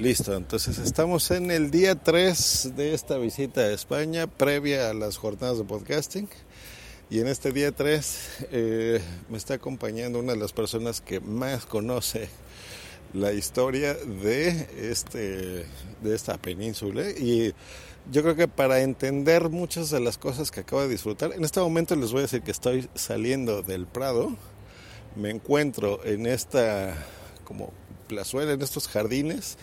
[0.00, 5.18] Listo, entonces estamos en el día 3 de esta visita a España, previa a las
[5.18, 6.26] jornadas de podcasting.
[7.10, 11.66] Y en este día 3 eh, me está acompañando una de las personas que más
[11.66, 12.30] conoce
[13.12, 15.66] la historia de, este,
[16.00, 17.10] de esta península.
[17.10, 17.52] Y
[18.10, 21.60] yo creo que para entender muchas de las cosas que acabo de disfrutar, en este
[21.60, 24.34] momento les voy a decir que estoy saliendo del Prado,
[25.14, 26.96] me encuentro en esta
[27.44, 27.70] como
[28.10, 29.56] plazuela, en estos jardines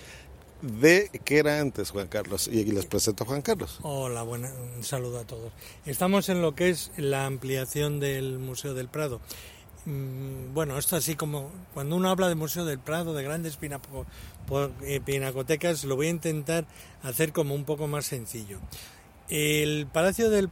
[0.61, 3.79] de qué era antes Juan Carlos y les presento a Juan Carlos.
[3.81, 5.51] Hola, buena, un saludo a todos.
[5.85, 9.21] Estamos en lo que es la ampliación del Museo del Prado.
[9.85, 15.01] Mm, bueno, esto así como cuando uno habla de Museo del Prado, de grandes eh,
[15.05, 16.65] pinacotecas, lo voy a intentar
[17.03, 18.59] hacer como un poco más sencillo.
[19.29, 20.49] El Palacio del,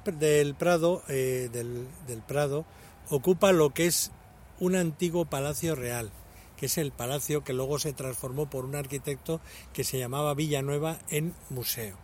[0.56, 2.66] Prado, eh, del, del Prado
[3.10, 4.12] ocupa lo que es
[4.60, 6.12] un antiguo palacio real,
[6.58, 9.42] que es el palacio que luego se transformó por un arquitecto
[9.74, 11.98] que se llamaba Villanueva en museo.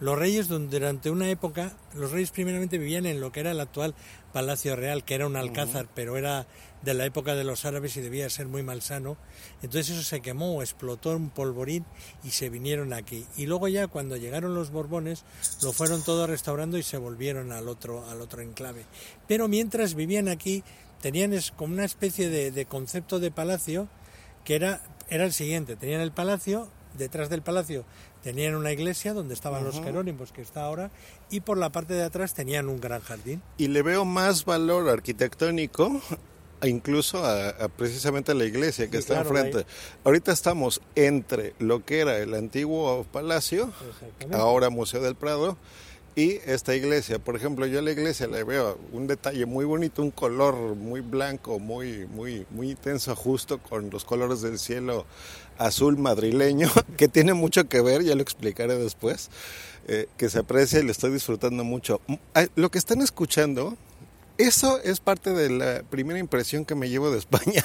[0.00, 3.96] Los reyes durante una época, los reyes primeramente vivían en lo que era el actual
[4.32, 6.46] Palacio Real, que era un alcázar, pero era
[6.82, 9.16] de la época de los árabes y debía ser muy malsano.
[9.60, 11.84] Entonces eso se quemó, explotó un polvorín
[12.22, 13.26] y se vinieron aquí.
[13.36, 15.24] Y luego ya cuando llegaron los Borbones,
[15.62, 18.84] lo fueron todo restaurando y se volvieron al otro, al otro enclave.
[19.26, 20.62] Pero mientras vivían aquí,
[21.00, 23.88] tenían como una especie de, concepto de palacio
[24.44, 27.84] que era, era el siguiente, tenían el palacio, detrás del palacio
[28.22, 30.90] tenían una iglesia donde estaban los Jerónimos, que está ahora,
[31.30, 33.42] y por la parte de atrás tenían un gran jardín.
[33.56, 36.02] Y le veo más valor arquitectónico
[36.66, 39.64] incluso a, precisamente a la iglesia que está enfrente.
[40.04, 43.72] Ahorita estamos entre lo que era el antiguo palacio,
[44.32, 45.56] ahora Museo del Prado,
[46.18, 50.02] y esta iglesia, por ejemplo, yo a la iglesia le veo un detalle muy bonito,
[50.02, 55.06] un color muy blanco, muy, muy, muy intenso, justo con los colores del cielo
[55.58, 59.30] azul madrileño, que tiene mucho que ver, ya lo explicaré después,
[59.86, 62.00] eh, que se aprecia y le estoy disfrutando mucho.
[62.08, 62.14] Mm,
[62.56, 63.76] lo que están escuchando,
[64.38, 67.64] eso es parte de la primera impresión que me llevo de España.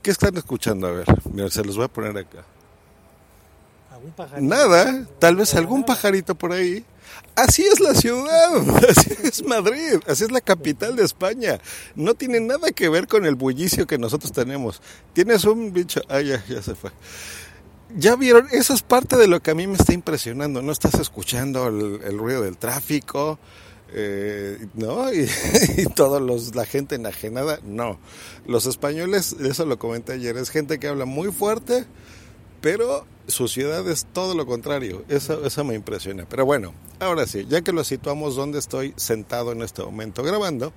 [0.00, 0.86] ¿Qué están escuchando?
[0.86, 2.44] A ver, mira, se los voy a poner acá.
[4.40, 6.84] Nada, tal vez algún pajarito por ahí.
[7.36, 11.58] Así es la ciudad, así es Madrid, así es la capital de España.
[11.96, 14.80] No tiene nada que ver con el bullicio que nosotros tenemos.
[15.12, 16.92] Tienes un bicho, ah, ya, se fue.
[17.96, 20.62] Ya vieron, eso es parte de lo que a mí me está impresionando.
[20.62, 23.38] No estás escuchando el, ruido del tráfico,
[23.92, 25.12] eh, ¿no?
[25.12, 25.28] Y,
[25.76, 27.98] y todos los, la gente enajenada, no.
[28.46, 31.84] Los españoles, eso lo comenté ayer, es gente que habla muy fuerte,
[32.60, 35.04] pero su ciudad es todo lo contrario.
[35.08, 36.26] Eso me impresiona.
[36.28, 40.72] Pero bueno, ahora sí, ya que lo situamos donde estoy sentado en este momento grabando,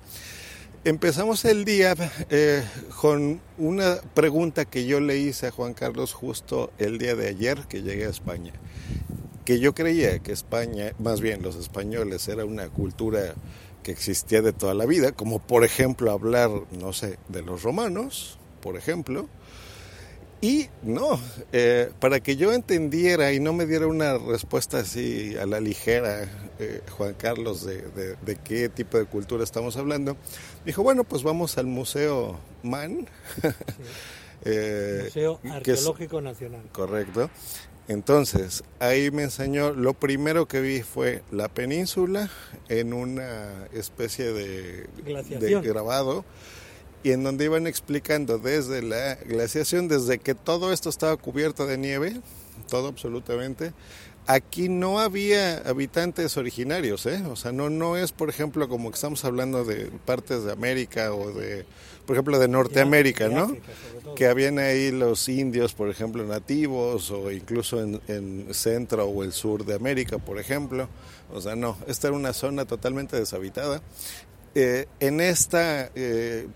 [0.83, 1.95] empezamos el día
[2.29, 2.63] eh,
[3.00, 7.66] con una pregunta que yo le hice a Juan Carlos justo el día de ayer
[7.67, 8.53] que llegué a España.
[9.45, 13.35] Que yo creía que España, más bien los españoles, era una cultura
[13.84, 18.38] que existía de toda la vida, como por ejemplo hablar, no sé, de los romanos,
[18.61, 19.29] por ejemplo,
[20.40, 21.20] y no,
[21.52, 26.30] eh, para que yo entendiera y no me diera una respuesta así a la ligera,
[26.59, 27.81] eh, Juan Carlos, de,
[28.16, 30.16] de, qué tipo de cultura estamos hablando,
[30.64, 33.08] dijo, bueno, pues vamos al Museo MAN.
[34.46, 36.62] eh, Museo Arqueológico Nacional.
[36.72, 37.31] Correcto.
[37.88, 42.30] Entonces, ahí me enseñó, lo primero que vi fue la península
[42.70, 44.88] en una especie de,
[45.40, 46.26] de grabado
[47.07, 51.78] y en donde iban explicando desde la glaciación, desde que todo esto estaba cubierto de
[51.78, 52.19] nieve,
[52.68, 53.72] todo absolutamente,
[54.25, 57.23] aquí no había habitantes originarios, ¿eh?
[57.31, 61.13] O sea, no, no es, por ejemplo, como que estamos hablando de partes de América
[61.13, 61.66] o de,
[62.06, 63.56] por ejemplo, de Norteamérica, ¿no?
[64.17, 69.31] que habían ahí los indios, por ejemplo, nativos o incluso en, en, centro o el
[69.31, 70.90] sur de América, por ejemplo.
[71.31, 73.81] O sea, no, esta era una zona totalmente deshabitada.
[74.59, 76.47] Eh, en esta eh,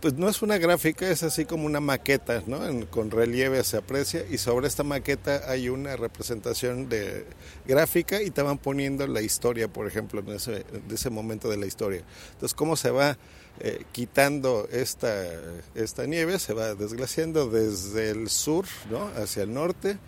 [0.00, 2.58] pues no es una gráfica, es así como una maqueta, ¿no?
[2.88, 7.24] con relieve se aprecia y sobre esta maqueta hay una representación de
[7.66, 11.66] gráfica y te van poniendo la historia, por ejemplo, en ese, ese momento de la
[11.66, 12.02] historia.
[12.32, 13.16] Entonces, cómo se va
[13.58, 19.06] eh, quitando esta, nieve, se va desglaciando desde el sur, ¿no?
[19.16, 19.98] Hacia el norte.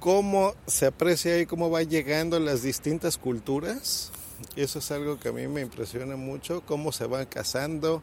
[0.00, 4.12] Cómo se aprecia ahí, cómo va llegando las distintas culturas.
[4.54, 8.02] Eso es algo que a mí me impresiona mucho, cómo se van casando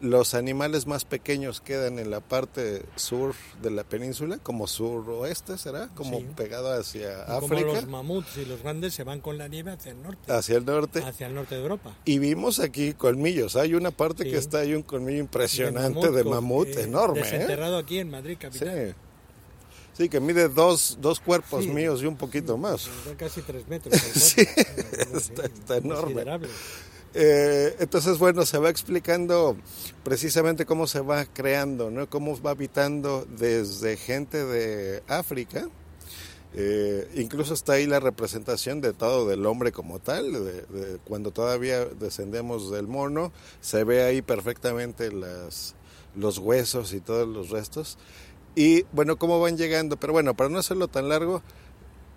[0.00, 5.88] los animales más pequeños quedan en la parte sur de la península, como sur-oeste, ¿será?
[5.94, 7.62] Como pegado hacia África.
[7.62, 10.32] Como los mamuts y los grandes se van con la nieve hacia el norte.
[10.32, 11.02] Hacia el norte.
[11.02, 11.94] Hacia el norte de Europa.
[12.04, 13.56] Y vimos aquí colmillos.
[13.56, 17.20] Hay una parte que está, hay un colmillo impresionante de mamut, enorme.
[17.20, 17.24] ¿eh?
[17.24, 18.88] Desenterrado aquí en Madrid, capital.
[18.88, 18.94] Sí.
[19.92, 22.88] Sí, que mide dos, dos cuerpos míos y un poquito más.
[23.18, 24.00] Casi tres metros.
[24.14, 24.46] sí,
[25.12, 26.24] está, enorme.
[27.12, 29.56] Eh, entonces, bueno, se va explicando
[30.04, 32.08] precisamente cómo se va creando, ¿no?
[32.08, 35.68] Cómo va habitando desde gente de África,
[36.52, 41.84] eh, incluso está ahí la representación de todo del hombre como tal, de, cuando todavía
[41.84, 47.98] descendemos del mono, se ve ahí perfectamente los huesos y todos los restos.
[48.56, 51.42] Y bueno, cómo van llegando, pero bueno, para no hacerlo tan largo,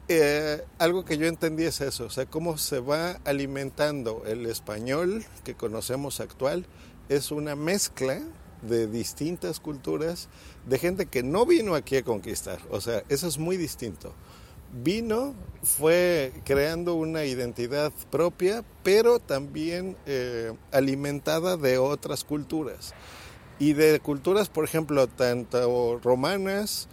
[0.07, 5.25] eh, algo que yo entendí es eso, o sea, cómo se va alimentando el español
[5.43, 6.65] que conocemos actual,
[7.09, 8.21] es una mezcla
[8.61, 10.29] de distintas culturas,
[10.67, 12.59] de gente que no vino aquí a conquistar.
[12.69, 14.13] O sea, eso es muy distinto.
[14.71, 22.93] Vino, fue creando una identidad propia, pero también eh, alimentada de otras culturas.
[23.59, 26.87] Y de culturas, por ejemplo, tanto romanas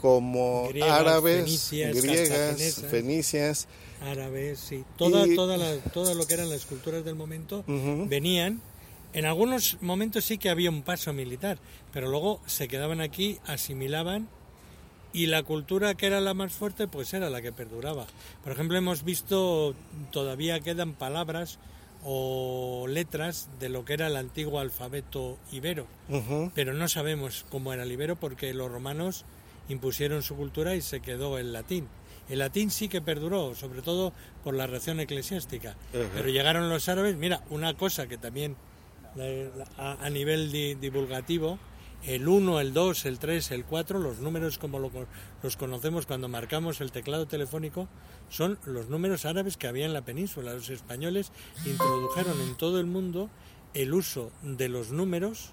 [0.00, 3.68] como árabes, griegas, fenicias.
[4.00, 4.82] Árabes, sí.
[4.96, 8.62] Toda, toda todo lo que eran las culturas del momento venían
[9.12, 11.58] en algunos momentos sí que había un paso militar,
[11.92, 14.28] pero luego se quedaban aquí, asimilaban
[15.12, 18.06] y la cultura que era la más fuerte pues era la que perduraba.
[18.42, 19.74] Por ejemplo, hemos visto
[20.12, 21.58] todavía quedan palabras
[22.02, 25.86] o letras de lo que era el antiguo alfabeto ibero,
[26.54, 29.26] pero no sabemos cómo era el ibero porque los romanos
[29.70, 31.88] impusieron su cultura y se quedó el latín.
[32.28, 34.12] El latín sí que perduró, sobre todo
[34.44, 38.56] por la reacción eclesiástica, pero llegaron los árabes, mira, una cosa que también
[39.76, 41.58] a, nivel divulgativo,
[42.06, 46.80] el 1, el 2, el 3, el 4, los números como los conocemos cuando marcamos
[46.80, 47.88] el teclado telefónico,
[48.28, 50.54] son los números árabes que había en la península.
[50.54, 51.32] Los españoles
[51.66, 53.28] introdujeron en todo el mundo
[53.74, 55.50] el uso de los números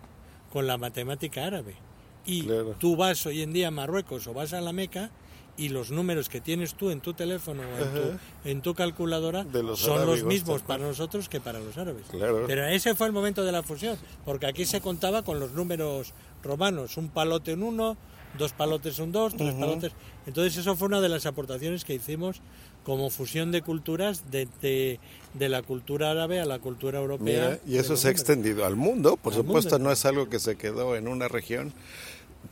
[0.52, 1.87] con la matemática árabe.
[2.28, 2.48] Y
[2.78, 5.10] tú vas hoy en día a Marruecos o vas a la Meca
[5.58, 9.46] y los números que tienes tú en tu teléfono o en tu, calculadora
[9.76, 12.04] son los mismos para nosotros que para los árabes.
[12.12, 16.14] Pero ese fue el momento de la fusión, porque aquí se contaba con los números
[16.44, 17.98] romanos, un palote en uno,
[18.38, 19.94] dos palotes en dos, tres palotes.
[20.28, 22.42] Entonces eso fue una de las aportaciones que hicimos
[22.84, 27.60] como fusión de culturas de, de, la cultura árabe a la cultura europea.
[27.68, 30.96] y eso se ha extendido al mundo, por supuesto no es algo que se quedó
[30.96, 31.74] en una región,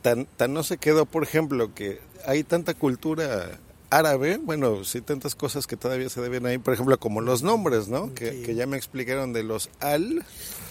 [0.02, 3.58] tan, tan no se quedó, por ejemplo, que hay tanta cultura
[3.90, 7.88] árabe, bueno, sí, tantas cosas que todavía se deben ahí, por ejemplo, como los nombres,
[7.88, 8.14] ¿no?
[8.14, 10.24] Que, ya me explicaron de los al.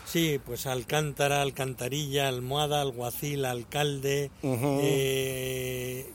[0.05, 6.11] Sí, pues alcántara, alcantarilla, almohada, alguacil, alcalde, eh,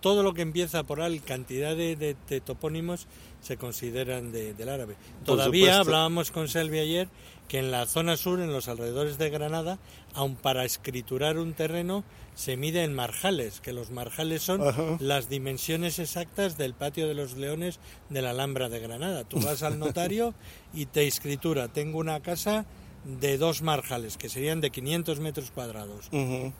[0.00, 3.06] todo lo que empieza por al, cantidad de, topónimos
[3.46, 4.96] se consideran del árabe.
[5.24, 7.08] Todavía hablábamos con Selvi ayer
[7.46, 9.78] que en la zona sur, en los alrededores de Granada,
[10.14, 12.02] aun para escriturar un terreno,
[12.34, 14.60] se mide en marjales, que los marjales son
[14.98, 17.78] las dimensiones exactas del patio de los leones
[18.10, 19.22] de la Alhambra de Granada.
[19.22, 20.34] Tú vas al notario
[20.74, 22.66] y te escritura, tengo una casa
[23.04, 26.08] de dos marjales, que serían de 500 metros cuadrados.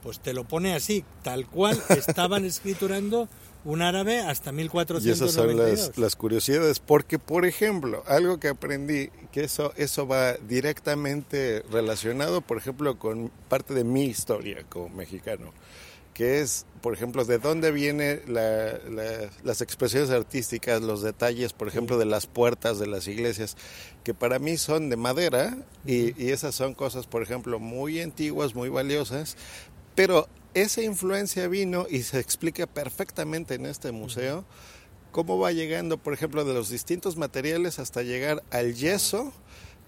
[0.04, 3.28] Pues te lo pone así, tal cual estaban escriturando
[3.66, 5.04] un árabe hasta 1492.
[5.04, 10.06] Y esas son las, las, curiosidades, porque por ejemplo, algo que aprendí, que eso, eso
[10.06, 15.52] va directamente relacionado, por ejemplo, con parte de mi historia como mexicano,
[16.14, 22.06] que es, por ejemplo, de dónde vienen las expresiones artísticas, los detalles, por ejemplo, de
[22.06, 23.56] las puertas de las iglesias,
[24.04, 28.54] que para mí son de madera y, y esas son cosas, por ejemplo, muy antiguas,
[28.54, 29.36] muy valiosas,
[29.96, 34.44] pero esa influencia vino y se explica perfectamente en este museo
[35.12, 39.32] cómo va llegando, por ejemplo, de los distintos materiales hasta llegar al yeso.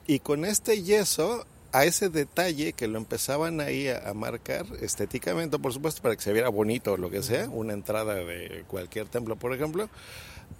[0.06, 5.72] Y con este yeso a ese detalle que lo empezaban ahí a, marcar estéticamente, por
[5.72, 9.36] supuesto, para que se viera bonito o lo que sea, una entrada de cualquier templo,
[9.36, 9.88] por ejemplo,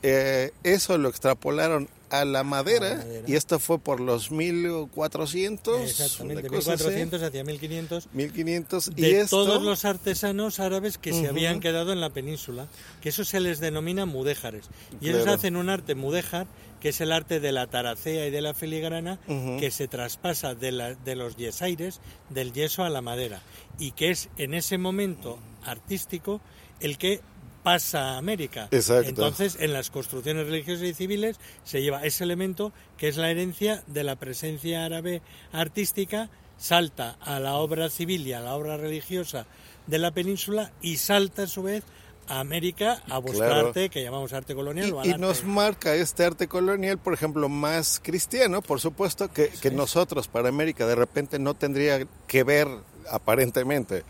[0.02, 7.22] eh, eso lo extrapolaron a la, madera, y esto fue por los 1400 exactamente 1400
[7.22, 9.44] hacia 1500 1500 de y esto...
[9.44, 12.66] todos los artesanos árabes que se habían quedado en la península
[13.02, 14.70] que eso se les denomina mudéjares.
[15.00, 16.46] Y ellos hacen un arte mudéjar
[16.80, 20.72] que es el arte de la taracea y de la filigrana que se traspasa de,
[20.72, 22.00] la, de los yesaires
[22.30, 23.42] del yeso a la madera.
[23.78, 26.40] Y que es en ese momento artístico
[26.80, 27.20] el que
[27.62, 28.68] pasa a América.
[28.70, 33.82] Entonces, en las construcciones religiosas y civiles se lleva ese elemento que es la herencia
[33.86, 35.22] de la presencia árabe
[35.52, 39.46] artística, salta a la obra civil y a la obra religiosa
[39.86, 41.84] de la península y salta a su vez
[42.28, 44.94] a América a buscar arte que llamamos arte colonial.
[45.04, 50.28] Y, nos marca este arte colonial, por ejemplo, más cristiano, por supuesto, que, que nosotros
[50.28, 52.68] para América de repente no tendría que ver
[53.10, 54.04] aparentemente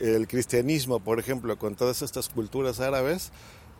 [0.00, 3.32] el cristianismo, por ejemplo, con todas estas culturas árabes,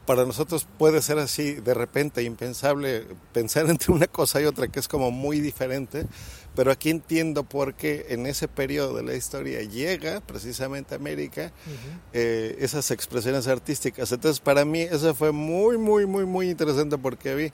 [0.07, 4.81] para nosotros puede ser así de repente impensable pensar entre una cosa y otra que
[4.81, 6.07] es como muy diferente,
[6.55, 11.53] pero aquí entiendo por qué en ese periodo de la historia llega precisamente a América
[12.15, 14.11] eh, esas expresiones artísticas.
[14.13, 17.53] Entonces para mí eso fue muy, muy, muy, muy interesante porque vi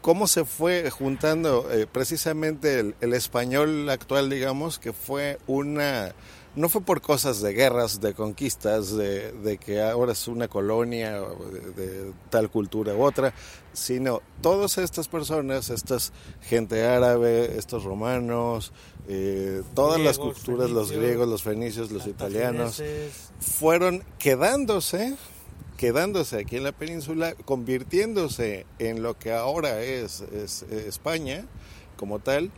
[0.00, 6.14] cómo se fue juntando eh, precisamente el español actual, digamos, que fue una
[6.56, 11.20] no fue por cosas de guerras, de conquistas, de, que ahora es una colonia
[11.76, 13.32] de, tal cultura u otra,
[13.72, 18.72] sino todas estas personas, estas gente árabe, estos romanos,
[19.08, 22.82] eh, todas las culturas, los griegos, los fenicios, los italianos,
[23.40, 25.16] fueron quedándose
[25.76, 31.46] quedándose aquí en la península, convirtiéndose en lo que ahora es España
[31.96, 32.50] como tal,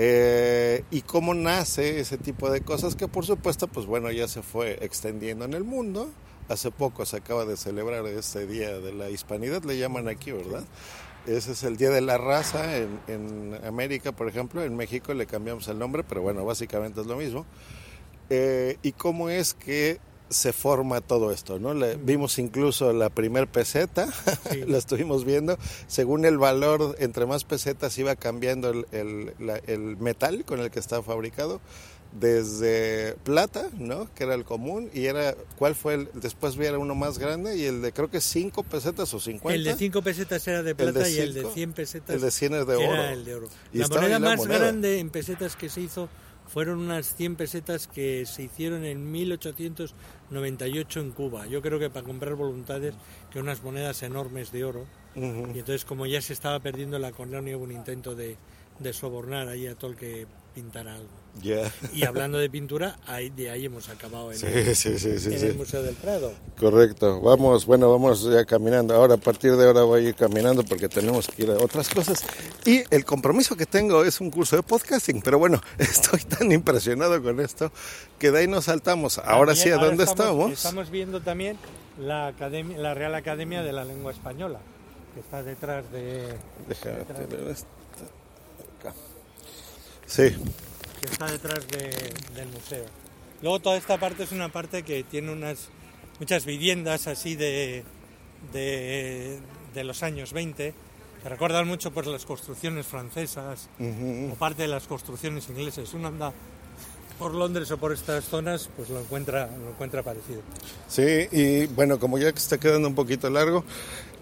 [0.00, 4.42] eh, y cómo nace ese tipo de cosas que por supuesto, pues bueno, ya se
[4.42, 6.08] fue extendiendo en el mundo.
[6.48, 10.62] Hace poco se acaba de celebrar este Día de la Hispanidad, le llaman aquí, ¿verdad?
[11.26, 14.62] Ese es el Día de la Raza en, en América, por ejemplo.
[14.62, 17.44] En México le cambiamos el nombre, pero bueno, básicamente es lo mismo.
[18.30, 21.74] Eh, y cómo es que se forma todo esto, ¿no?
[21.74, 24.08] Le, vimos incluso la primer peseta,
[24.66, 28.86] la estuvimos viendo, según el valor, entre más pesetas iba cambiando el,
[29.66, 31.60] el, metal con el que estaba fabricado,
[32.12, 34.12] desde plata, ¿no?
[34.14, 36.08] Que era el común, y era, ¿cuál fue el?
[36.14, 39.54] Después era uno más grande, y el de creo que 5 pesetas o 50.
[39.54, 42.54] El de 5 pesetas era de plata y el de 100 pesetas el de 100
[42.54, 42.84] es de oro.
[42.84, 43.48] Era el de oro.
[43.72, 46.08] la moneda más grande en pesetas que se hizo
[46.48, 51.46] fueron unas 100 pesetas que se hicieron en 1898 en Cuba.
[51.46, 52.94] Yo creo que para comprar voluntades,
[53.30, 54.86] que unas monedas enormes de oro.
[55.14, 58.36] Y entonces, como ya se estaba perdiendo la colonia, hubo un intento de,
[58.78, 61.08] de sobornar ahí a todo el que pintar algo.
[61.42, 66.32] Y hablando de pintura, ahí, de ahí hemos acabado en, el, Museo del Prado.
[66.58, 67.20] Correcto.
[67.20, 68.94] Vamos, bueno, vamos ya caminando.
[68.94, 71.88] Ahora, a partir de ahora voy a ir caminando porque tenemos que ir a otras
[71.88, 72.24] cosas.
[72.64, 75.22] Y el compromiso que tengo es un curso de podcasting.
[75.22, 77.70] Pero bueno, estoy tan impresionado con esto
[78.18, 79.18] que de ahí nos saltamos.
[79.18, 80.90] Ahora sí, ¿a dónde estamos, estamos?
[80.90, 81.58] viendo también
[81.98, 84.60] la, academia, la Real Academia de la Lengua Española,
[85.14, 86.34] que está detrás de...
[86.68, 87.64] Detrás
[90.06, 90.34] Sí.
[91.00, 92.84] Que está detrás del museo.
[93.42, 95.68] Luego toda esta parte es una parte que tiene unas
[96.18, 97.84] muchas viviendas así de,
[98.52, 100.74] de, los años 20
[101.22, 105.92] que recuerdan mucho por pues, las construcciones francesas o parte de las construcciones inglesas.
[105.94, 106.32] Uno anda
[107.18, 110.42] por Londres o por estas zonas, pues lo encuentra, lo encuentra parecido.
[110.88, 113.64] Sí, y bueno, como ya que está quedando un poquito largo,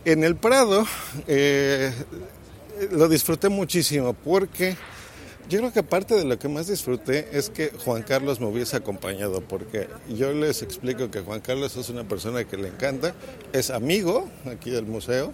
[0.05, 0.87] en el Prado
[1.27, 1.93] eh,
[2.93, 4.77] lo disfruté muchísimo porque
[5.49, 8.77] yo creo que parte de lo que más disfruté es que Juan Carlos me hubiese
[8.77, 13.15] acompañado, porque yo les explico que Juan Carlos es una persona que le encanta,
[13.53, 15.33] es amigo aquí del museo,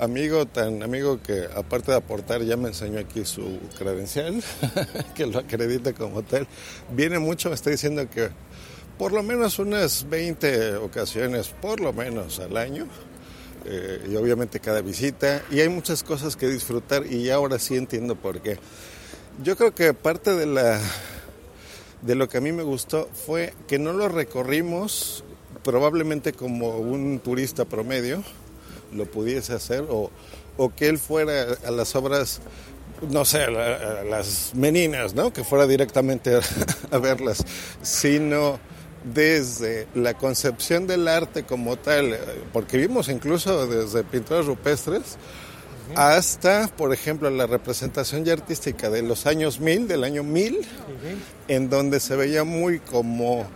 [0.00, 4.42] amigo tan amigo que aparte de aportar ya me enseñó aquí su credencial,
[5.14, 6.48] que lo acredita como tal.
[6.90, 8.30] Viene mucho, me está diciendo que
[8.98, 12.88] por lo menos unas 20 ocasiones, por lo menos al año,
[13.64, 18.16] eh, y obviamente cada visita, y hay muchas cosas que disfrutar y ahora sí entiendo
[18.16, 18.58] por qué.
[19.42, 20.80] Yo creo que parte de la
[22.02, 25.24] de lo que a mí me gustó fue que no lo recorrimos
[25.62, 28.22] probablemente como un turista promedio
[28.92, 30.10] lo pudiese hacer o,
[30.76, 32.40] que él fuera a las obras
[33.10, 35.30] no sé, a, las meninas, ¿no?
[35.30, 36.38] Que fuera directamente
[36.90, 37.44] a verlas,
[37.82, 38.58] sino
[39.04, 42.18] desde la concepción del arte como tal,
[42.54, 45.18] porque vimos incluso desde pinturas rupestres,
[45.94, 50.58] hasta, por ejemplo, la representación ya artística de los años 1000, del año 1000,
[51.48, 53.46] en donde se veía muy como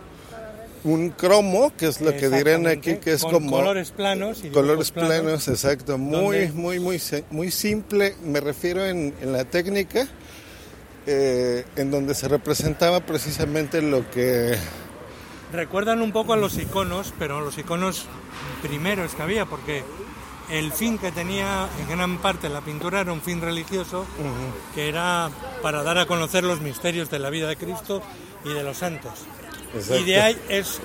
[0.83, 4.43] un cromo, que es lo que dirán aquí, que es como colores planos.
[4.43, 8.15] Y colores planos, exacto, muy, muy, muy, muy simple.
[8.23, 10.07] Me refiero en, la técnica,
[11.05, 14.57] eh, en donde se representaba precisamente lo que
[15.51, 18.05] recuerdan un poco a los iconos, pero los iconos
[18.61, 19.83] primeros que había, porque
[20.51, 24.05] el fin que tenía en gran parte la pintura era un fin religioso,
[24.75, 25.29] que era
[25.61, 28.01] para dar a conocer los misterios de la vida de Cristo
[28.43, 29.13] y de los santos.
[29.97, 30.79] Y de ahí es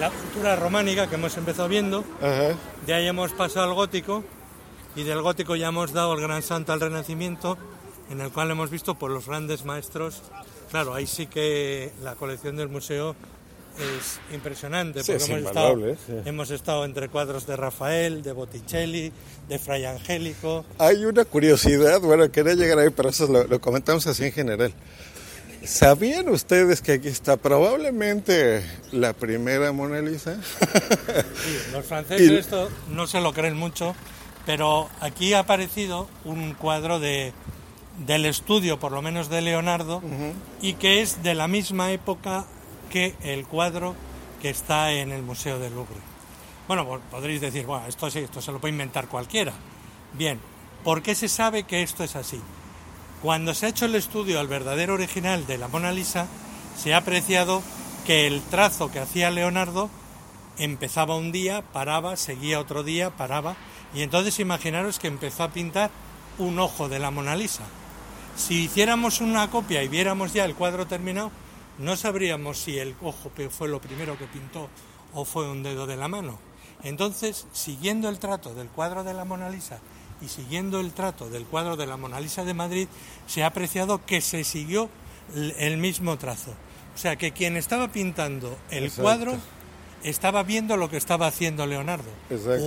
[0.00, 2.04] la pintura románica que hemos empezado viendo,
[2.86, 4.24] de ahí hemos pasado al gótico,
[4.96, 7.56] y del gótico ya hemos dado el gran salto al renacimiento,
[8.10, 10.22] en el cual hemos visto por los grandes maestros.
[10.70, 13.14] Claro, ahí sí que la colección del museo
[13.78, 19.12] es impresionante, porque hemos, estado, hemos estado entre cuadros de Rafael, de Botticelli,
[19.48, 20.64] de Fray Angélico.
[20.78, 24.72] Hay una curiosidad, bueno, quería llegar ahí, pero eso lo, comentamos así en general.
[25.64, 28.62] ¿Sabían ustedes que aquí está probablemente
[28.92, 30.36] la primera Mona Lisa?
[30.36, 33.94] Sí, los franceses esto no se lo creen mucho,
[34.44, 37.32] pero aquí ha aparecido un cuadro de,
[38.06, 40.02] del estudio, por lo menos de Leonardo,
[40.60, 42.46] y que es de la misma época
[42.94, 43.94] el cuadro
[44.40, 45.96] que está en el Museo del Louvre.
[46.68, 49.52] Bueno, podréis decir, bueno, esto sí, esto se lo puede inventar cualquiera.
[50.12, 50.40] Bien,
[50.82, 52.40] ¿por qué se sabe que esto es así?
[53.22, 56.26] Cuando se ha hecho el estudio al verdadero original de la Mona Lisa,
[56.76, 57.62] se ha apreciado
[58.06, 59.90] que el trazo que hacía Leonardo
[60.58, 63.56] empezaba un día, paraba, seguía otro día, paraba,
[63.94, 65.90] y entonces imaginaros que empezó a pintar
[66.38, 67.64] un ojo de la Mona Lisa.
[68.36, 71.30] Si hiciéramos una copia y viéramos ya el cuadro terminado,
[71.78, 74.68] no sabríamos si el ojo fue lo primero que pintó
[75.14, 76.38] o fue un dedo de la mano.
[76.82, 79.78] Entonces, siguiendo el trato del cuadro de la Mona Lisa
[80.20, 82.88] y siguiendo el trato del cuadro de la Mona Lisa de Madrid,
[83.26, 84.88] se ha apreciado que se siguió
[85.34, 86.50] el mismo trazo.
[86.94, 89.36] O sea, que quien estaba pintando el cuadro
[90.04, 92.10] estaba viendo lo que estaba haciendo Leonardo.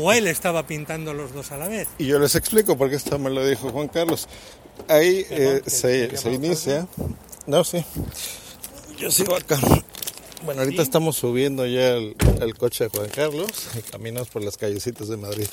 [0.02, 1.88] O él estaba pintando los dos a la vez.
[1.98, 4.28] Y yo les explico, porque esto me lo dijo Juan Carlos.
[4.90, 6.88] Ahí eh, se, se inicia.
[7.46, 7.86] No, sí.
[8.98, 9.60] Yo sigo acá.
[10.44, 12.16] Bueno, ahorita estamos subiendo ya el,
[12.58, 15.48] coche de Juan Carlos y caminamos por las callecitas de Madrid.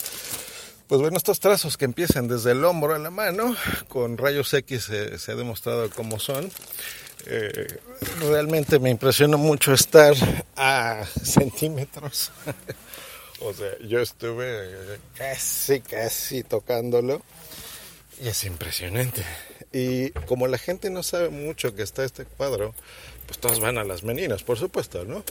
[0.86, 3.54] Pues bueno, estos trazos que empiezan desde el hombro a la mano,
[3.88, 6.50] con rayos X se, ha demostrado cómo son.
[7.26, 7.66] Eh,
[8.20, 10.14] realmente me impresionó mucho estar
[10.56, 12.32] a centímetros.
[13.40, 17.22] o sea, yo estuve casi, casi tocándolo
[18.22, 19.24] y es impresionante.
[19.72, 22.74] Y como la gente no sabe mucho que está este cuadro,
[23.26, 25.25] pues todas van a las meninas, por supuesto, ¿no?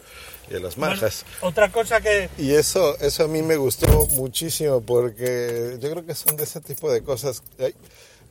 [0.49, 1.25] Y a las majas.
[1.41, 2.29] otra cosa que...
[2.37, 6.61] Y eso, eso a mí me gustó muchísimo porque yo creo que son de ese
[6.61, 7.43] tipo de cosas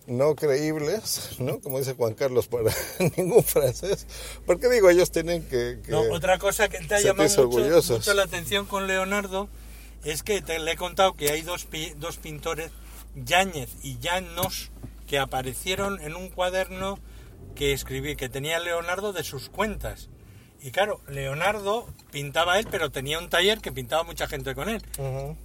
[0.07, 1.61] no creíbles, ¿no?
[1.61, 2.73] Como dice Juan Carlos, para
[3.17, 4.07] ningún francés.
[4.47, 5.79] Porque digo, ellos tienen que...
[5.89, 9.49] no, otra cosa que te ha llamado mucho, la atención con Leonardo
[10.05, 11.67] es que te, le he contado que hay dos,
[11.97, 12.71] dos pintores,
[13.15, 14.71] Yáñez y Llanos,
[15.07, 16.99] que aparecieron en un cuaderno
[17.53, 20.09] que escribí, que tenía Leonardo de sus cuentas.
[20.63, 24.83] Y claro, Leonardo pintaba él, pero tenía un taller que pintaba mucha gente con él.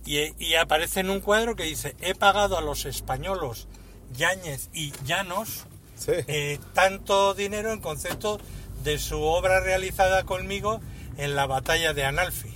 [0.05, 3.67] y, aparece en un cuadro que dice, he pagado a los españolos
[4.15, 5.65] Yáñez y Llanos
[6.07, 8.39] eh, tanto dinero en concepto
[8.83, 10.79] de su obra realizada conmigo
[11.17, 12.53] en la batalla de Analfi.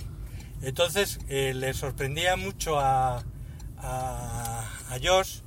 [0.62, 3.24] Entonces eh, le sorprendía mucho a,
[3.78, 5.40] a, a Josh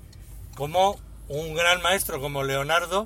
[0.55, 3.05] como un gran maestro como Leonardo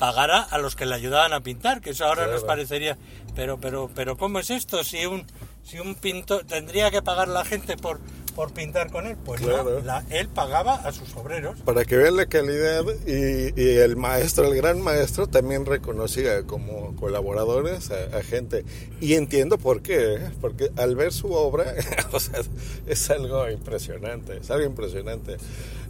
[0.00, 2.96] pagara a los que le ayudaban a pintar, que eso ahora nos parecería,
[3.36, 4.82] pero pero pero ¿cómo es esto?
[4.82, 5.26] Si un
[5.62, 8.00] si un pintor tendría que pagar la gente por
[8.34, 11.60] por pintar con él, pues no, él pagaba a sus obreros.
[11.60, 16.96] Para que vean la calidad y, y el maestro, el gran maestro, también reconocía como
[16.96, 18.64] colaboradores a, gente.
[19.00, 20.30] Y entiendo por qué, ¿eh?
[20.40, 21.74] porque al ver su obra,
[22.12, 22.40] o sea,
[22.86, 25.36] es algo impresionante, es algo impresionante.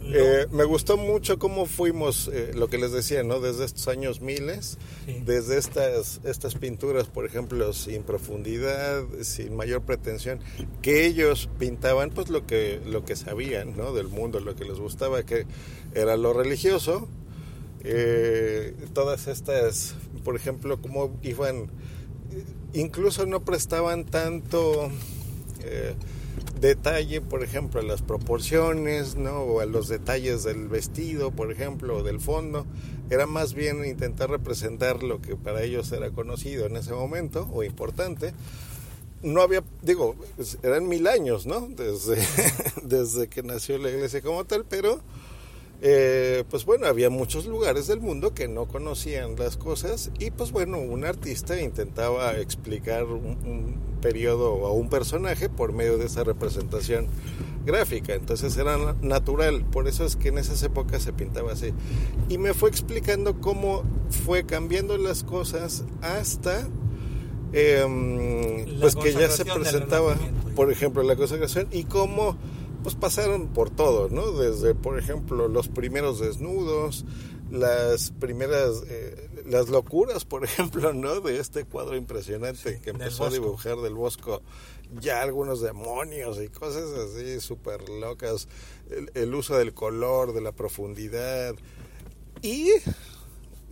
[0.03, 3.39] Eh, me gustó mucho cómo fuimos, eh, lo que les decía, ¿no?
[3.39, 4.77] Desde estos años miles,
[5.25, 10.39] desde estas, estas pinturas, por ejemplo, sin profundidad, sin mayor pretensión,
[10.81, 13.93] que ellos pintaban pues lo que, lo que sabían, ¿no?
[13.93, 15.45] Del mundo, lo que les gustaba, que
[15.93, 17.07] era lo religioso.
[17.83, 21.71] Eh, todas estas, por ejemplo, cómo iban,
[22.73, 24.91] incluso no prestaban tanto
[26.61, 29.39] detalle, por ejemplo, a las proporciones, ¿no?
[29.39, 32.65] O a los detalles del vestido, por ejemplo, o del fondo.
[33.09, 37.63] Era más bien intentar representar lo que para ellos era conocido en ese momento o
[37.63, 38.33] importante.
[39.23, 40.15] No había, digo,
[40.63, 41.67] eran mil años, ¿no?
[41.67, 42.17] Desde,
[42.83, 45.01] desde que nació la iglesia como tal, pero
[45.83, 50.51] eh, pues bueno, había muchos lugares del mundo que no conocían las cosas y pues
[50.51, 57.07] bueno, un artista intentaba explicar un, periodo o un personaje por medio de esa representación
[57.65, 61.73] gráfica, entonces era natural, por eso es que en esas épocas se pintaba así.
[62.29, 63.83] Y me fue explicando cómo
[64.23, 66.67] fue cambiando las cosas hasta
[67.53, 70.15] em, pues que ya se presentaba,
[70.55, 72.37] por ejemplo, la consagración y cómo
[72.83, 74.31] pues pasaron por todo, ¿no?
[74.31, 77.05] Desde, por ejemplo, los primeros desnudos,
[77.51, 81.21] las primeras, eh, las locuras, por ejemplo, ¿no?
[81.21, 84.41] De este cuadro impresionante que empezó a dibujar del Bosco,
[84.99, 88.47] ya algunos demonios y cosas así súper locas,
[89.13, 91.55] el, uso del color, de la profundidad.
[92.41, 92.71] Y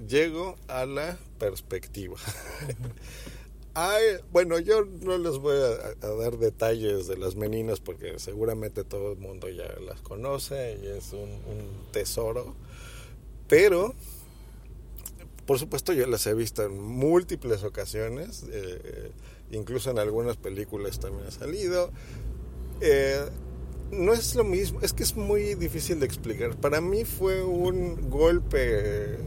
[0.08, 2.18] llego a la perspectiva.
[4.32, 9.18] bueno, yo no les voy a, dar detalles de las meninas porque seguramente todo el
[9.18, 11.30] mundo ya las conoce y es un,
[11.92, 12.56] tesoro.
[13.48, 13.94] Pero
[15.46, 19.12] por supuesto yo las he visto en múltiples ocasiones, eh,
[19.52, 21.92] incluso en algunas películas también ha salido.
[22.82, 23.26] Eh,
[23.92, 26.56] no es lo mismo, es que es muy difícil de explicar.
[26.56, 29.18] Para mí fue un golpe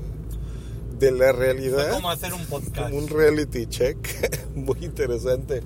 [1.02, 1.90] de la realidad.
[1.90, 2.92] como hacer un podcast.
[2.92, 3.96] Un reality check
[4.54, 5.62] muy interesante.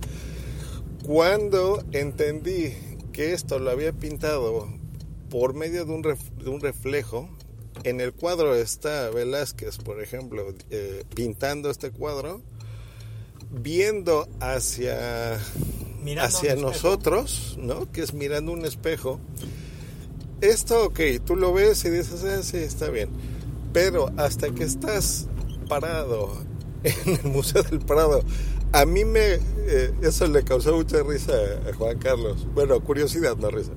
[1.05, 2.75] Cuando entendí
[3.12, 4.66] que esto lo había pintado
[5.29, 7.29] por medio de un, de un reflejo,
[7.85, 12.40] en el cuadro está Velázquez, por ejemplo, eh, pintando este cuadro,
[13.51, 15.38] viendo hacia,
[16.18, 17.92] hacia nosotros, ¿no?
[17.92, 19.20] Que es mirando un espejo.
[20.40, 23.36] Esto, ok, tú lo ves y dices, ah, sí, está bien.
[23.77, 25.27] Pero hasta que estás
[25.69, 26.33] parado
[26.83, 28.23] en el Museo del Prado,
[28.73, 31.35] a mí me, eh, eso le causó mucha risa
[31.69, 32.47] a Juan Carlos.
[32.55, 33.73] Bueno, curiosidad, no risa.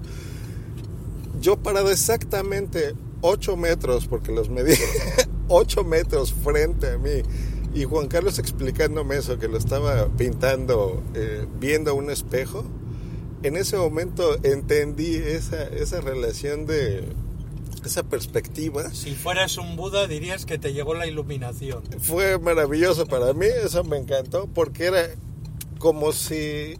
[1.42, 4.74] Yo parado exactamente 8 metros, porque los medí
[5.50, 7.22] 8 metros frente a mí
[7.74, 12.64] y Juan Carlos explicándome eso, que lo estaba pintando, eh, viendo un espejo,
[13.44, 17.04] en ese momento entendí esa, esa relación de
[17.88, 18.94] esa perspectiva.
[18.94, 21.84] Si fueras un Buda dirías que te llegó la iluminación.
[22.00, 25.10] Fue maravilloso para mí, eso me encantó, porque era
[25.78, 26.78] como si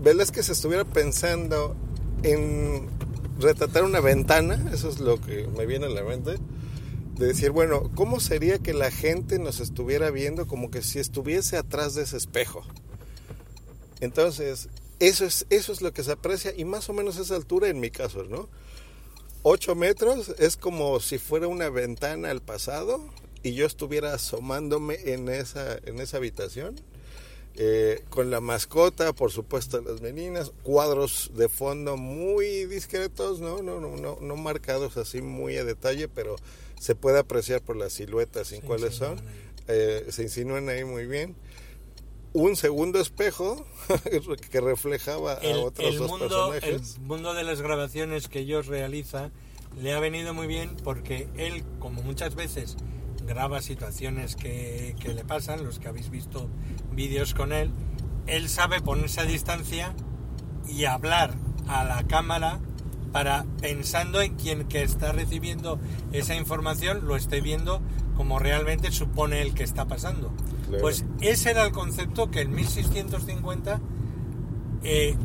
[0.00, 1.74] Velázquez estuviera pensando
[2.22, 2.88] en
[3.38, 6.36] retratar una ventana, eso es lo que me viene a la mente
[7.20, 11.58] de decir, bueno, ¿cómo sería que la gente nos estuviera viendo como que si estuviese
[11.58, 12.64] atrás de ese espejo?
[14.00, 17.68] Entonces, eso es, eso es lo que se aprecia y más o menos esa altura
[17.68, 18.48] en mi caso, ¿no?
[19.42, 23.02] 8 metros es como si fuera una ventana al pasado
[23.42, 26.76] y yo estuviera asomándome en esa, en esa habitación.
[27.56, 33.60] Eh, con la mascota, por supuesto, las meninas, cuadros de fondo muy discretos, ¿no?
[33.60, 36.36] No, no, no, no marcados así muy a detalle, pero
[36.78, 39.20] se puede apreciar por las siluetas y cuáles son.
[39.68, 41.34] Eh, se insinúan ahí muy bien.
[42.32, 43.66] Un segundo espejo
[44.50, 46.96] que reflejaba a otros dos personajes.
[46.96, 49.30] El mundo de las grabaciones que ellos realiza
[49.80, 52.76] le ha venido muy bien porque él, como muchas veces
[53.26, 56.48] graba situaciones que, que le pasan, los que habéis visto
[56.92, 57.70] vídeos con él,
[58.26, 59.94] él sabe ponerse a distancia
[60.68, 61.34] y hablar
[61.66, 62.60] a la cámara
[63.12, 65.80] para pensando en quien que está recibiendo
[66.12, 67.80] esa información lo esté viendo
[68.16, 70.32] como realmente supone el que está pasando.
[70.80, 73.80] Pues ese era el concepto que en 1650
[74.82, 75.16] eh,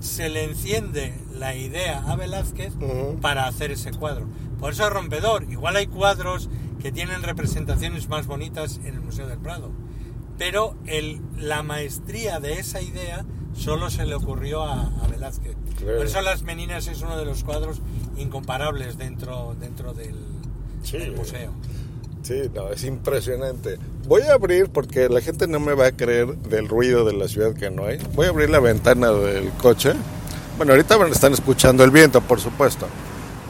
[0.00, 2.72] se le enciende la idea a Velázquez
[3.20, 4.26] para hacer ese cuadro.
[4.60, 5.44] Por eso es rompedor.
[5.50, 6.48] Igual hay cuadros
[6.80, 9.72] que tienen representaciones más bonitas en el Museo del Prado.
[10.38, 15.56] Pero el, la maestría de esa idea solo se le ocurrió a, Velázquez.
[15.80, 17.80] Por eso Las Meninas es uno de los cuadros
[18.16, 20.16] incomparables dentro, dentro del,
[21.16, 21.52] museo.
[22.24, 23.78] Sí, no, es impresionante.
[24.08, 27.28] Voy a abrir, porque la gente no me va a creer del ruido de la
[27.28, 27.98] ciudad que no hay.
[28.14, 29.92] Voy a abrir la ventana del coche.
[30.56, 32.86] Bueno, ahorita están escuchando el viento, por supuesto.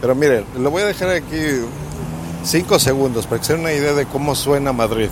[0.00, 1.36] Pero miren, lo voy a dejar aquí
[2.42, 5.08] cinco segundos para que se den una idea de cómo suena Madrid.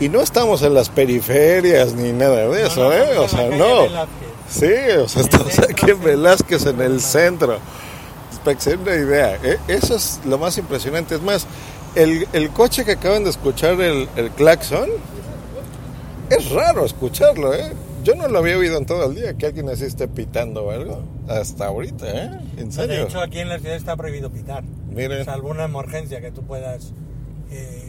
[0.00, 3.18] Y no estamos en las periferias ni nada de eso, ¿eh?
[3.18, 3.82] O sea, no.
[4.48, 7.58] Sí, o sea, estamos aquí en Velázquez, en el centro.
[8.42, 9.38] Para que se den una idea.
[9.44, 9.58] ¿eh?
[9.68, 11.14] Eso es lo más impresionante.
[11.14, 11.46] Es más,
[11.94, 14.88] el, el coche que acaban de escuchar, el, el claxon,
[16.30, 17.72] es raro escucharlo, ¿eh?
[18.02, 20.70] Yo no lo había oído en todo el día, que alguien así esté pitando o
[20.70, 21.02] algo.
[21.28, 22.30] Hasta ahorita, ¿eh?
[22.56, 22.96] En serio.
[22.96, 24.64] De hecho, aquí en la ciudad está prohibido pitar.
[24.88, 25.26] Miren.
[25.26, 26.92] Salvo una emergencia que tú puedas
[27.50, 27.79] eh,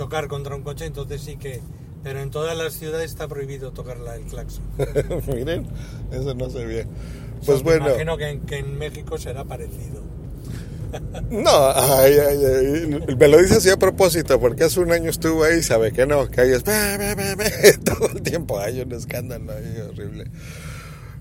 [0.00, 1.60] chocar contra un coche, entonces sí que...
[2.02, 4.64] Pero en todas las ciudades está prohibido tocar el claxon.
[5.26, 5.66] Miren,
[6.10, 6.86] eso no se ve.
[7.44, 7.84] Pues bueno.
[7.84, 10.02] Me imagino que que en México será parecido.
[11.30, 11.72] No,
[13.16, 16.04] me lo dice así a propósito, porque hace un año estuvo ahí y sabe que
[16.04, 16.64] no, que ahí es
[17.84, 20.24] todo el tiempo, hay un escándalo ahí horrible.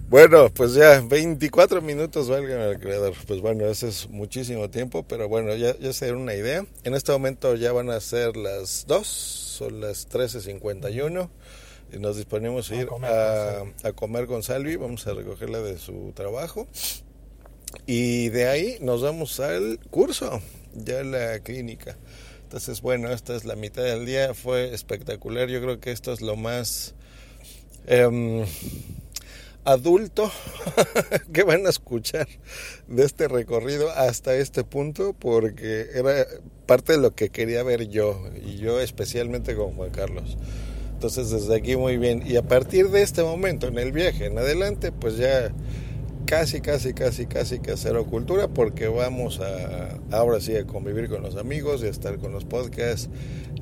[0.10, 3.14] Bueno, pues ya 24 minutos valgan al creador.
[3.28, 6.66] Pues bueno, eso es muchísimo tiempo, pero bueno, ya, ya se dieron una idea.
[6.84, 11.30] En este momento ya van a ser las 2, son las 13.51
[11.94, 14.78] y nos disponemos a ir a, a comer con Salvi.
[14.78, 16.68] Vamos a recogerla de su trabajo.
[17.86, 20.42] Y de ahí nos vamos al curso,
[20.74, 21.98] ya la clínica.
[22.46, 25.50] Entonces, bueno, esta es la mitad del día, fue espectacular.
[25.50, 26.96] Yo creo que esto es lo más
[27.86, 28.44] em,
[29.72, 30.32] adulto
[31.34, 32.28] que van a escuchar
[32.88, 36.26] de este recorrido hasta este punto, porque era
[36.66, 40.38] parte de lo que quería ver yo, y yo especialmente con Juan Carlos.
[40.94, 42.24] Entonces desde aquí muy bien.
[42.26, 45.52] Y a partir de este momento, en el viaje en adelante, pues ya
[46.30, 51.24] casi, casi, casi, casi que cero cultura porque vamos a ahora sí a convivir con
[51.24, 53.10] los amigos y a estar con los podcasts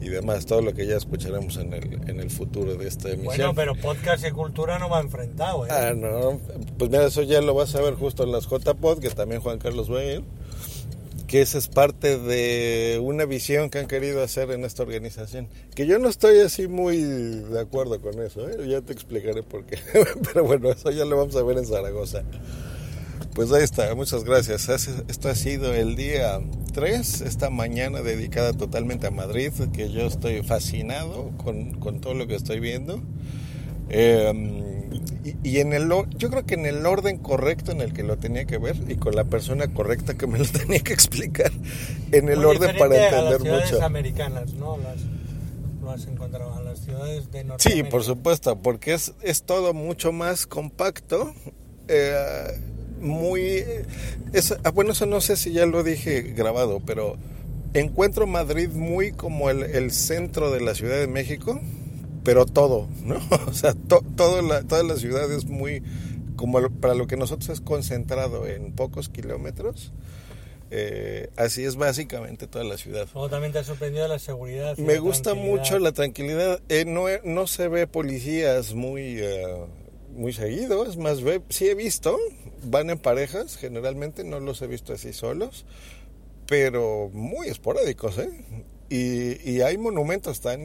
[0.02, 3.38] y demás, todo lo que ya escucharemos en el, en el futuro de esta emisión.
[3.38, 5.70] Bueno, pero podcast y cultura no va enfrentado, ¿eh?
[5.72, 6.42] Ah, no,
[6.78, 9.60] pues mira, eso ya lo vas a ver justo en las JPod, que también Juan
[9.60, 10.24] Carlos va a ir
[11.28, 15.50] que esa es parte de una visión que han querido hacer en esta organización.
[15.76, 18.68] Que yo no estoy así muy de acuerdo con eso, ¿eh?
[18.68, 19.78] ya te explicaré por qué.
[20.24, 22.24] Pero bueno, eso ya lo vamos a ver en Zaragoza.
[23.34, 24.70] Pues ahí está, muchas gracias.
[25.08, 26.40] Esto ha sido el día
[26.74, 32.26] 3, esta mañana dedicada totalmente a Madrid, que yo estoy fascinado con, con todo lo
[32.26, 33.02] que estoy viendo.
[33.90, 34.77] Eh,
[35.44, 38.46] y, en el yo creo que en el orden correcto en el que lo tenía
[38.46, 41.52] que ver y con la persona correcta que me lo tenía que explicar
[42.12, 44.98] en el orden para entender a las ciudades americanas no las
[45.90, 47.86] has encontrado en las ciudades de Norteamérica.
[47.86, 51.34] sí por supuesto porque es es todo mucho más compacto
[51.88, 52.60] eh,
[53.00, 53.64] muy
[54.34, 57.18] es, ah, bueno eso no sé si ya lo dije grabado pero
[57.74, 61.62] encuentro Madrid muy como el, el centro de la Ciudad de México
[62.28, 63.16] pero todo, ¿no?
[63.48, 65.82] O sea, todo la, toda la ciudad es muy,
[66.36, 69.94] como para lo que nosotros es concentrado en pocos kilómetros.
[70.70, 73.08] Eh, así es básicamente toda la ciudad.
[73.14, 74.78] ¿Cómo también te ha sorprendido la seguridad?
[74.78, 76.60] Me gusta mucho la tranquilidad.
[76.68, 79.68] Eh, no, no se ve policías muy, uh,
[80.14, 82.18] muy seguido, es más, ve, sí he visto,
[82.66, 85.66] van en parejas, generalmente no los he visto así solos,
[86.46, 88.30] pero muy esporádicos, ¿eh?
[88.90, 90.64] Y, hay monumentos tan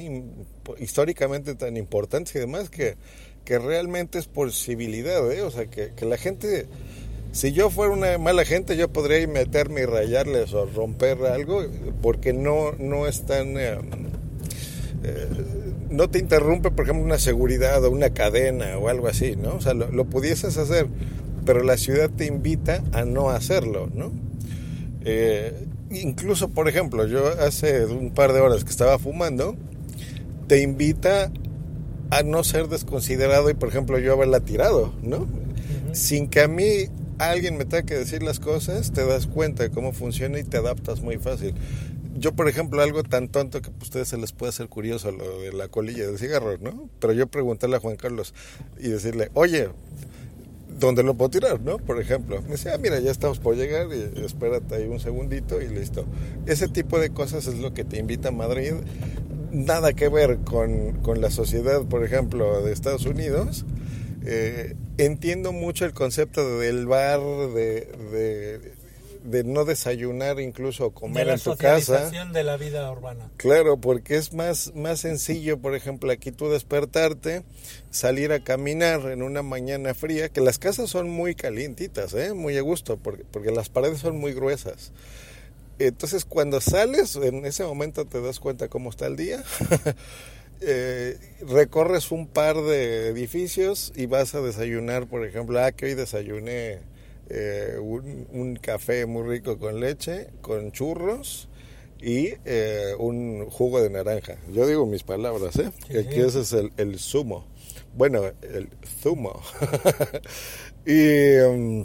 [0.79, 2.97] históricamente tan importantes y demás que,
[3.45, 5.43] que realmente es por civilidad, ¿eh?
[5.43, 6.67] o sea, que, la gente,
[7.33, 11.65] si yo fuera una mala gente, yo podría meterme y rayarles o romper algo,
[12.01, 13.59] porque no, no es tan...
[13.59, 13.79] Eh,
[15.05, 15.29] eh,
[15.91, 19.57] no te interrumpe, por ejemplo, una seguridad o una cadena o algo así, ¿no?
[19.57, 20.87] O sea, lo, lo pudieses hacer,
[21.45, 24.13] pero la ciudad te invita a no hacerlo, ¿no?
[25.05, 25.53] Eh,
[25.93, 29.57] incluso, por ejemplo, yo hace un par de horas que estaba fumando,
[30.49, 31.31] te invita
[32.11, 35.27] a no ser desconsiderado y, por ejemplo, yo haberla tirado, ¿no?
[35.93, 39.71] Sin que a mí alguien me tenga que decir las cosas, te das cuenta de
[39.71, 41.55] cómo funciona y te adaptas muy fácil.
[42.15, 45.41] Yo, por ejemplo, algo tan tonto que a ustedes se les puede hacer curioso lo
[45.41, 46.91] de la colilla del cigarro, ¿no?
[46.99, 48.35] Pero yo preguntarle a Juan Carlos
[48.79, 49.71] y decirle, oye,
[50.79, 51.79] ¿dónde lo puedo tirar, no?
[51.79, 55.61] Por ejemplo, me decía, ah, mira, ya estamos por llegar, y espérate ahí un segundito
[55.61, 56.05] y listo.
[56.47, 58.73] Ese tipo de cosas es lo que te invita a Madrid.
[59.51, 63.65] Nada que ver con, con la sociedad, por ejemplo, de Estados Unidos.
[64.25, 68.73] Eh, entiendo mucho el concepto del bar, de de
[69.23, 72.11] no desayunar incluso comer en tu casa.
[72.11, 73.31] de la vida urbana.
[73.37, 77.45] Claro, porque es más, más sencillo, por ejemplo, aquí tú despertarte,
[77.91, 82.35] salir a caminar en una mañana fría, que las casas son muy calientitas, ¿eh?
[82.35, 84.93] muy a gusto, porque, porque las paredes son muy gruesas.
[85.79, 89.43] Entonces cuando sales, en ese momento te das cuenta cómo está el día.
[90.65, 95.95] Eh, recorres un par de edificios y vas a desayunar, por ejemplo, ah, que hoy
[95.95, 96.79] desayuné
[97.29, 101.49] eh, un, café muy rico con leche, con churros
[102.01, 104.37] y eh, un jugo de naranja.
[104.53, 105.71] Yo digo mis palabras, ¿eh?
[105.99, 107.47] Aquí ese es el, el zumo.
[107.95, 108.69] Bueno, el
[109.01, 109.41] zumo.
[110.87, 111.85] y um,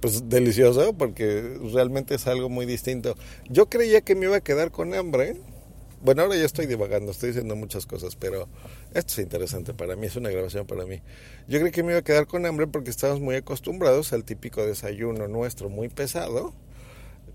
[0.00, 3.16] pues delicioso porque realmente es algo muy distinto.
[3.48, 5.36] Yo creía que me iba a quedar con hambre
[6.04, 8.46] bueno, ahora ya estoy divagando, estoy diciendo muchas cosas, pero
[8.92, 11.00] esto es interesante para mí, es una grabación para mí.
[11.48, 14.66] Yo creí que me iba a quedar con hambre porque estamos muy acostumbrados al típico
[14.66, 16.52] desayuno nuestro muy pesado,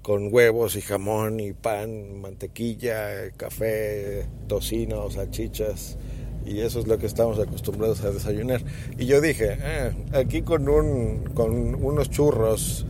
[0.04, 5.98] con huevos y jamón y pan, mantequilla, café, tocino, salchichas,
[6.46, 8.62] y eso es lo que estamos acostumbrados a desayunar.
[9.00, 12.86] Y yo dije, ah, aquí con, un, con unos churros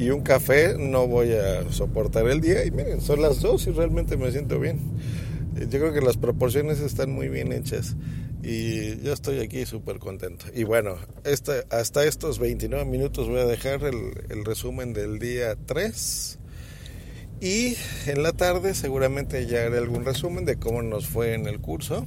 [0.00, 2.64] y un café no voy a soportar el día.
[2.64, 4.80] Y miren, son las dos y realmente me siento bien.
[5.56, 7.96] Eh, yo creo que las proporciones están muy bien hechas
[8.42, 10.46] y yo estoy aquí súper contento.
[10.54, 10.96] Y bueno,
[11.70, 16.38] hasta estos 29 minutos voy a dejar el, el, resumen del día 3.
[17.42, 21.60] Y en la tarde seguramente ya haré algún resumen de cómo nos fue en el
[21.60, 22.06] curso.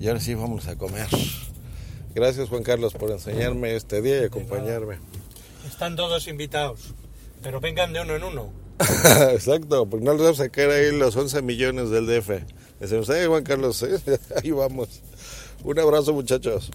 [0.00, 1.08] Y ahora sí vamos a comer.
[2.14, 4.98] Gracias Juan Carlos por enseñarme este día y acompañarme.
[5.66, 6.94] Están todos invitados,
[7.42, 8.52] pero vengan de uno en uno.
[9.32, 12.30] Exacto, porque no les vamos a sacar ahí los 11 millones del DF.
[12.80, 13.84] Decimos, eh, Juan Carlos,
[14.42, 15.02] ahí vamos.
[15.62, 16.70] Un abrazo, muchachos.